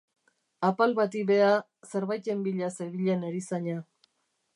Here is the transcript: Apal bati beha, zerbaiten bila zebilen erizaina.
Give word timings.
Apal 0.69 0.95
bati 0.99 1.19
beha, 1.31 1.51
zerbaiten 1.91 2.41
bila 2.47 2.71
zebilen 2.79 3.27
erizaina. 3.29 3.77